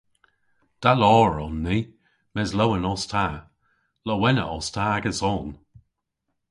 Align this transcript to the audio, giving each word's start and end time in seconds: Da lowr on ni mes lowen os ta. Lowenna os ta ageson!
Da 0.81 0.91
lowr 1.01 1.33
on 1.45 1.55
ni 1.65 1.77
mes 2.33 2.51
lowen 2.57 2.87
os 2.91 3.03
ta. 3.11 3.27
Lowenna 4.07 4.45
os 4.55 4.67
ta 4.75 4.83
ageson! 4.95 5.47